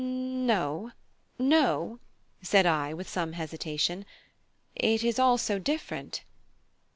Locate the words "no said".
1.37-2.65